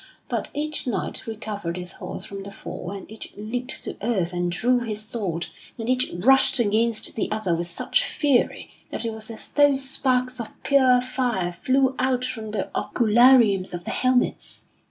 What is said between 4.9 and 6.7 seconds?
sword, and each rushed